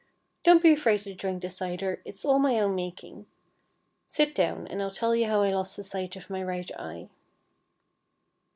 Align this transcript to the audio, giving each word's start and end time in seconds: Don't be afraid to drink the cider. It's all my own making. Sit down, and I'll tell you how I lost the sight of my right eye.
Don't 0.41 0.63
be 0.63 0.73
afraid 0.73 1.01
to 1.01 1.13
drink 1.13 1.43
the 1.43 1.49
cider. 1.51 2.01
It's 2.05 2.25
all 2.25 2.39
my 2.39 2.59
own 2.59 2.73
making. 2.73 3.27
Sit 4.07 4.33
down, 4.33 4.65
and 4.65 4.81
I'll 4.81 4.89
tell 4.89 5.13
you 5.15 5.27
how 5.27 5.43
I 5.43 5.51
lost 5.51 5.77
the 5.77 5.83
sight 5.83 6.15
of 6.15 6.27
my 6.27 6.41
right 6.41 6.71
eye. 6.79 7.09